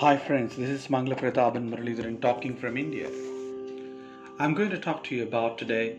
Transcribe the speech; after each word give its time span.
Hi 0.00 0.16
friends, 0.16 0.56
this 0.56 0.70
is 0.70 0.86
Mangla 0.88 1.14
Prataban 1.14 1.68
Muralidharan 1.68 2.22
talking 2.22 2.56
from 2.56 2.78
India. 2.78 3.10
I'm 4.38 4.54
going 4.54 4.70
to 4.70 4.78
talk 4.78 5.04
to 5.04 5.14
you 5.14 5.24
about 5.24 5.58
today 5.58 5.98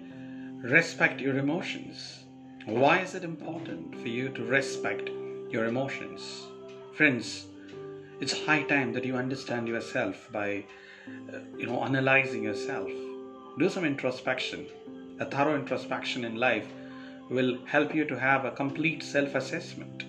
respect 0.63 1.21
your 1.21 1.37
emotions. 1.37 2.25
Why 2.65 2.97
is 2.97 3.13
it 3.13 3.23
important 3.23 4.01
for 4.01 4.07
you 4.07 4.29
to 4.29 4.43
respect 4.43 5.11
your 5.51 5.65
emotions? 5.65 6.47
Friends, 6.95 7.45
it's 8.19 8.43
high 8.47 8.63
time 8.63 8.91
that 8.93 9.05
you 9.05 9.17
understand 9.17 9.67
yourself 9.67 10.27
by 10.31 10.65
uh, 11.31 11.37
you 11.55 11.67
know 11.67 11.83
analyzing 11.83 12.41
yourself. 12.41 12.89
Do 13.59 13.69
some 13.69 13.85
introspection. 13.85 14.65
A 15.19 15.25
thorough 15.25 15.59
introspection 15.59 16.25
in 16.25 16.37
life 16.37 16.67
will 17.29 17.59
help 17.67 17.93
you 17.93 18.05
to 18.05 18.17
have 18.17 18.45
a 18.45 18.57
complete 18.63 19.03
self-assessment. 19.03 20.05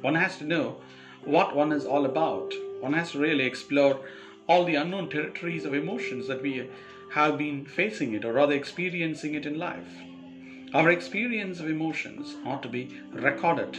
One 0.00 0.16
has 0.16 0.38
to 0.38 0.44
know 0.44 0.78
what 1.24 1.54
one 1.54 1.70
is 1.70 1.86
all 1.86 2.04
about 2.04 2.52
one 2.82 2.94
has 2.94 3.12
to 3.12 3.18
really 3.18 3.44
explore 3.44 4.00
all 4.48 4.64
the 4.64 4.74
unknown 4.74 5.08
territories 5.08 5.64
of 5.64 5.72
emotions 5.72 6.26
that 6.26 6.42
we 6.42 6.68
have 7.12 7.38
been 7.38 7.64
facing 7.64 8.12
it 8.14 8.24
or 8.24 8.32
rather 8.32 8.54
experiencing 8.54 9.34
it 9.34 9.46
in 9.46 9.56
life. 9.58 10.02
Our 10.74 10.90
experience 10.90 11.60
of 11.60 11.70
emotions 11.70 12.34
ought 12.44 12.62
to 12.64 12.68
be 12.68 13.00
recorded, 13.12 13.78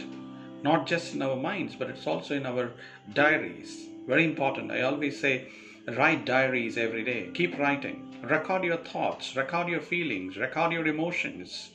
not 0.62 0.86
just 0.86 1.14
in 1.14 1.20
our 1.20 1.36
minds, 1.36 1.76
but 1.76 1.90
it's 1.90 2.06
also 2.06 2.34
in 2.34 2.46
our 2.46 2.72
diaries. 3.12 3.88
Very 4.06 4.24
important. 4.24 4.72
I 4.72 4.82
always 4.82 5.20
say, 5.20 5.48
write 5.86 6.24
diaries 6.24 6.78
every 6.78 7.04
day. 7.04 7.30
Keep 7.34 7.58
writing. 7.58 8.16
Record 8.22 8.64
your 8.64 8.78
thoughts, 8.78 9.36
record 9.36 9.68
your 9.68 9.82
feelings, 9.82 10.38
record 10.38 10.72
your 10.72 10.86
emotions. 10.86 11.70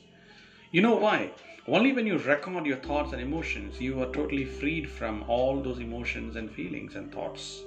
You 0.72 0.82
know 0.82 0.96
why? 0.96 1.30
Only 1.68 1.92
when 1.92 2.06
you 2.06 2.16
record 2.16 2.64
your 2.64 2.78
thoughts 2.78 3.12
and 3.12 3.20
emotions, 3.20 3.78
you 3.78 4.00
are 4.00 4.06
totally 4.06 4.46
freed 4.46 4.88
from 4.88 5.22
all 5.28 5.60
those 5.60 5.78
emotions 5.78 6.36
and 6.36 6.50
feelings 6.50 6.94
and 6.94 7.12
thoughts, 7.12 7.60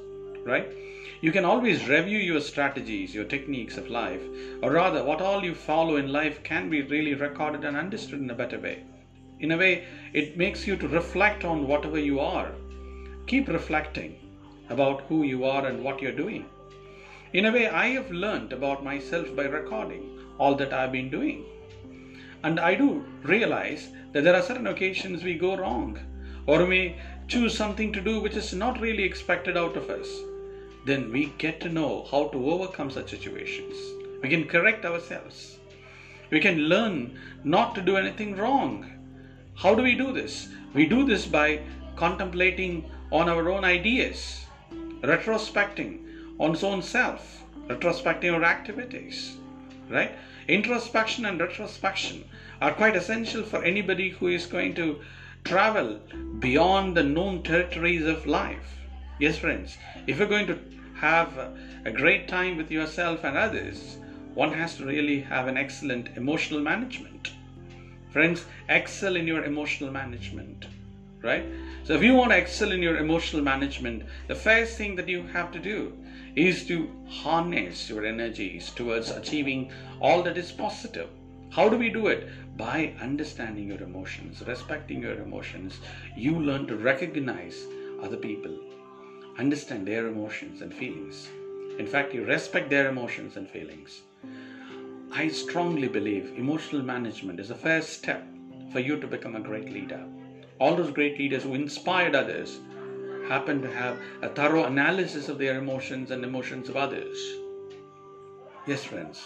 right? 0.43 0.67
You 1.21 1.31
can 1.31 1.45
always 1.45 1.87
review 1.87 2.17
your 2.17 2.41
strategies, 2.41 3.13
your 3.13 3.23
techniques 3.23 3.77
of 3.77 3.91
life, 3.91 4.21
or 4.63 4.71
rather, 4.71 5.03
what 5.03 5.21
all 5.21 5.45
you 5.45 5.53
follow 5.53 5.97
in 5.97 6.11
life 6.11 6.41
can 6.43 6.69
be 6.69 6.81
really 6.81 7.13
recorded 7.13 7.63
and 7.63 7.77
understood 7.77 8.19
in 8.19 8.31
a 8.31 8.35
better 8.35 8.57
way. 8.57 8.79
In 9.39 9.51
a 9.51 9.57
way, 9.57 9.85
it 10.11 10.37
makes 10.37 10.65
you 10.65 10.75
to 10.77 10.87
reflect 10.87 11.45
on 11.45 11.67
whatever 11.67 11.99
you 11.99 12.19
are. 12.19 12.51
Keep 13.27 13.47
reflecting 13.47 14.15
about 14.69 15.01
who 15.01 15.21
you 15.21 15.45
are 15.45 15.65
and 15.67 15.83
what 15.83 16.01
you're 16.01 16.11
doing. 16.11 16.45
In 17.33 17.45
a 17.45 17.51
way, 17.51 17.67
I 17.67 17.89
have 17.89 18.09
learned 18.09 18.53
about 18.53 18.83
myself 18.83 19.35
by 19.35 19.43
recording 19.45 20.19
all 20.39 20.55
that 20.55 20.73
I've 20.73 20.91
been 20.91 21.09
doing. 21.09 21.45
And 22.43 22.59
I 22.59 22.75
do 22.75 23.05
realize 23.23 23.89
that 24.11 24.23
there 24.23 24.35
are 24.35 24.41
certain 24.41 24.67
occasions 24.67 25.23
we 25.23 25.35
go 25.35 25.55
wrong 25.55 25.97
or 26.45 26.65
we 26.65 26.95
choose 27.27 27.57
something 27.57 27.93
to 27.93 28.01
do 28.01 28.19
which 28.19 28.35
is 28.35 28.53
not 28.53 28.81
really 28.81 29.03
expected 29.03 29.57
out 29.57 29.77
of 29.77 29.89
us. 29.89 30.07
Then 30.85 31.11
we 31.11 31.33
get 31.37 31.61
to 31.61 31.69
know 31.69 32.05
how 32.11 32.27
to 32.27 32.49
overcome 32.51 32.91
such 32.91 33.09
situations. 33.09 33.75
We 34.21 34.29
can 34.29 34.47
correct 34.47 34.85
ourselves. 34.85 35.57
We 36.31 36.41
can 36.41 36.57
learn 36.57 37.17
not 37.43 37.75
to 37.75 37.81
do 37.81 37.95
anything 37.95 38.35
wrong. 38.35 38.91
How 39.55 39.75
do 39.75 39.83
we 39.83 39.95
do 39.95 40.11
this? 40.11 40.49
We 40.73 40.85
do 40.85 41.05
this 41.05 41.25
by 41.25 41.61
contemplating 41.95 42.91
on 43.11 43.29
our 43.29 43.49
own 43.49 43.63
ideas, 43.63 44.45
retrospecting 45.01 45.99
on 46.39 46.49
one's 46.49 46.63
own 46.63 46.81
self, 46.81 47.43
retrospecting 47.67 48.33
our 48.33 48.43
activities, 48.43 49.37
right? 49.93 50.11
Introspection 50.47 51.25
and 51.25 51.39
retrospection 51.39 52.25
are 52.59 52.73
quite 52.73 52.95
essential 52.95 53.43
for 53.43 53.63
anybody 53.63 54.09
who 54.09 54.27
is 54.27 54.45
going 54.45 54.73
to 54.73 54.99
travel 55.43 55.99
beyond 56.39 56.97
the 56.97 57.03
known 57.03 57.43
territories 57.43 58.05
of 58.05 58.25
life. 58.25 58.79
Yes, 59.19 59.37
friends, 59.37 59.77
if 60.07 60.17
you're 60.17 60.27
going 60.27 60.47
to 60.47 60.59
have 60.95 61.37
a 61.85 61.91
great 61.91 62.27
time 62.27 62.57
with 62.57 62.71
yourself 62.71 63.23
and 63.23 63.37
others, 63.37 63.97
one 64.33 64.51
has 64.51 64.75
to 64.75 64.85
really 64.85 65.21
have 65.21 65.47
an 65.47 65.57
excellent 65.57 66.09
emotional 66.17 66.59
management. 66.59 67.31
Friends, 68.11 68.45
excel 68.69 69.15
in 69.15 69.27
your 69.27 69.43
emotional 69.43 69.91
management, 69.91 70.65
right? 71.21 71.45
So, 71.83 71.93
if 71.93 72.01
you 72.01 72.15
want 72.15 72.31
to 72.31 72.37
excel 72.37 72.71
in 72.71 72.81
your 72.81 72.97
emotional 72.97 73.41
management, 73.41 74.03
the 74.27 74.35
first 74.35 74.77
thing 74.77 74.95
that 74.95 75.07
you 75.07 75.23
have 75.33 75.51
to 75.51 75.59
do 75.59 75.93
is 76.35 76.65
to 76.67 76.89
harness 77.07 77.89
your 77.89 78.05
energies 78.05 78.71
towards 78.71 79.11
achieving 79.11 79.71
all 80.01 80.23
that 80.23 80.37
is 80.37 80.51
positive. 80.51 81.09
How 81.51 81.69
do 81.69 81.77
we 81.77 81.89
do 81.89 82.07
it? 82.07 82.27
By 82.57 82.93
understanding 82.99 83.67
your 83.67 83.81
emotions, 83.83 84.41
respecting 84.47 85.03
your 85.03 85.19
emotions. 85.19 85.79
You 86.15 86.39
learn 86.39 86.65
to 86.67 86.75
recognize 86.75 87.67
other 88.01 88.17
people, 88.17 88.57
understand 89.37 89.87
their 89.87 90.07
emotions 90.07 90.61
and 90.61 90.73
feelings. 90.73 91.27
In 91.77 91.85
fact, 91.85 92.13
you 92.13 92.23
respect 92.23 92.69
their 92.69 92.87
emotions 92.87 93.37
and 93.37 93.47
feelings. 93.47 94.01
I 95.11 95.27
strongly 95.27 95.87
believe 95.87 96.33
emotional 96.35 96.81
management 96.81 97.39
is 97.39 97.49
the 97.49 97.55
first 97.55 97.93
step 97.93 98.25
for 98.71 98.79
you 98.79 98.99
to 98.99 99.05
become 99.05 99.35
a 99.35 99.39
great 99.39 99.71
leader. 99.71 100.03
All 100.59 100.75
those 100.75 100.91
great 100.91 101.19
leaders 101.19 101.43
who 101.43 101.53
inspired 101.53 102.15
others 102.15 102.59
happen 103.27 103.61
to 103.61 103.71
have 103.71 103.97
a 104.21 104.29
thorough 104.29 104.65
analysis 104.65 105.29
of 105.29 105.37
their 105.37 105.57
emotions 105.57 106.11
and 106.11 106.23
emotions 106.23 106.69
of 106.69 106.77
others. 106.77 107.17
Yes, 108.67 108.83
friends, 108.83 109.21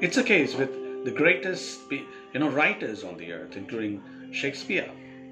it's 0.00 0.16
a 0.16 0.22
case 0.22 0.54
with 0.54 1.04
the 1.04 1.10
greatest 1.10 1.80
you 1.90 2.40
know 2.40 2.48
writers 2.48 3.04
on 3.04 3.16
the 3.16 3.32
earth, 3.32 3.56
including 3.56 4.02
Shakespeare, 4.32 4.90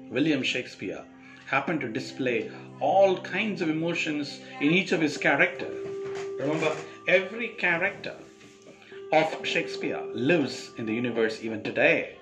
William 0.09 0.43
Shakespeare, 0.43 1.03
happened 1.47 1.81
to 1.81 1.87
display 1.87 2.51
all 2.79 3.17
kinds 3.17 3.61
of 3.61 3.69
emotions 3.69 4.39
in 4.59 4.71
each 4.71 4.91
of 4.91 5.01
his 5.01 5.17
characters. 5.17 5.87
Remember, 6.39 6.75
every 7.07 7.49
character 7.49 8.15
of 9.11 9.45
Shakespeare 9.45 10.01
lives 10.13 10.71
in 10.77 10.85
the 10.85 10.93
universe 10.93 11.43
even 11.43 11.63
today. 11.63 12.17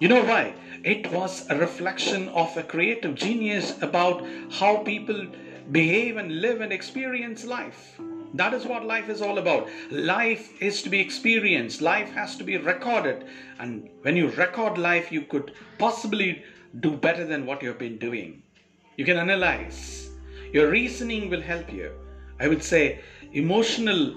You 0.00 0.06
know 0.06 0.22
why? 0.22 0.54
It 0.84 1.10
was 1.10 1.44
a 1.50 1.56
reflection 1.56 2.28
of 2.28 2.56
a 2.56 2.62
creative 2.62 3.16
genius 3.16 3.74
about 3.82 4.24
how 4.48 4.76
people 4.76 5.26
behave 5.72 6.16
and 6.16 6.40
live 6.40 6.60
and 6.60 6.72
experience 6.72 7.44
life. 7.44 7.98
That 8.34 8.54
is 8.54 8.64
what 8.64 8.84
life 8.86 9.08
is 9.08 9.20
all 9.20 9.38
about. 9.38 9.68
Life 9.90 10.62
is 10.62 10.82
to 10.82 10.88
be 10.88 11.00
experienced, 11.00 11.80
life 11.80 12.12
has 12.12 12.36
to 12.36 12.44
be 12.44 12.56
recorded. 12.58 13.26
And 13.58 13.90
when 14.02 14.16
you 14.16 14.28
record 14.28 14.78
life, 14.78 15.10
you 15.10 15.22
could 15.22 15.52
possibly 15.78 16.44
do 16.78 16.92
better 16.92 17.24
than 17.24 17.44
what 17.44 17.60
you've 17.60 17.78
been 17.78 17.98
doing. 17.98 18.44
You 18.96 19.04
can 19.04 19.16
analyze, 19.16 20.10
your 20.52 20.70
reasoning 20.70 21.28
will 21.28 21.42
help 21.42 21.72
you. 21.72 21.90
I 22.38 22.46
would 22.46 22.62
say 22.62 23.00
emotional 23.32 24.14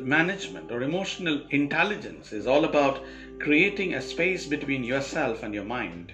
management 0.00 0.70
or 0.70 0.82
emotional 0.82 1.42
intelligence 1.50 2.32
is 2.32 2.46
all 2.46 2.64
about 2.64 3.04
creating 3.38 3.94
a 3.94 4.02
space 4.02 4.46
between 4.46 4.84
yourself 4.84 5.42
and 5.42 5.54
your 5.54 5.64
mind, 5.64 6.12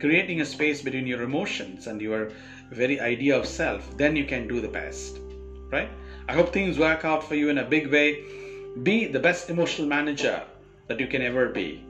creating 0.00 0.40
a 0.40 0.44
space 0.44 0.82
between 0.82 1.06
your 1.06 1.22
emotions 1.22 1.86
and 1.86 2.00
your 2.00 2.30
very 2.70 3.00
idea 3.00 3.36
of 3.36 3.46
self, 3.46 3.96
then 3.96 4.16
you 4.16 4.24
can 4.24 4.48
do 4.48 4.60
the 4.60 4.68
best. 4.68 5.18
Right? 5.70 5.90
I 6.28 6.34
hope 6.34 6.52
things 6.52 6.78
work 6.78 7.04
out 7.04 7.22
for 7.24 7.34
you 7.34 7.48
in 7.48 7.58
a 7.58 7.64
big 7.64 7.90
way. 7.90 8.24
Be 8.82 9.06
the 9.06 9.20
best 9.20 9.50
emotional 9.50 9.88
manager 9.88 10.42
that 10.88 11.00
you 11.00 11.06
can 11.06 11.22
ever 11.22 11.48
be. 11.48 11.84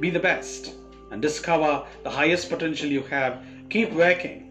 Be 0.00 0.10
the 0.10 0.20
best 0.20 0.74
and 1.10 1.22
discover 1.22 1.86
the 2.02 2.10
highest 2.10 2.48
potential 2.48 2.88
you 2.88 3.02
have. 3.02 3.44
Keep 3.70 3.92
working. 3.92 4.50